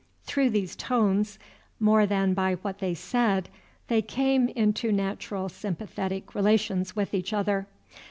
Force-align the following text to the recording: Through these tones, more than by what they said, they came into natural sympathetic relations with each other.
Through 0.23 0.49
these 0.49 0.75
tones, 0.75 1.37
more 1.79 2.07
than 2.07 2.33
by 2.33 2.55
what 2.63 2.79
they 2.79 2.95
said, 2.95 3.49
they 3.87 4.01
came 4.01 4.49
into 4.49 4.91
natural 4.91 5.47
sympathetic 5.47 6.33
relations 6.33 6.95
with 6.95 7.13
each 7.13 7.33
other. 7.33 7.67